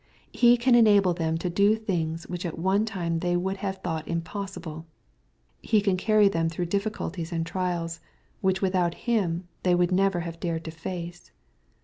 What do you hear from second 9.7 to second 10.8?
would never have dared to